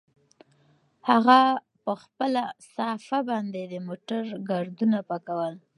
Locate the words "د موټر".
3.65-4.23